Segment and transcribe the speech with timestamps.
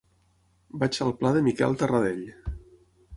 [0.83, 2.25] Vaig al pla de Miquel Tarradell.